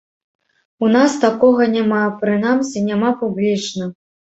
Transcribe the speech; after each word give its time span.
У 0.87 0.89
нас 0.95 1.11
такога 1.27 1.69
няма, 1.75 2.03
прынамсі 2.25 2.87
няма 2.91 3.17
публічна. 3.25 3.97